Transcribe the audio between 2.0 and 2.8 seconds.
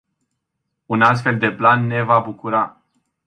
va bucura.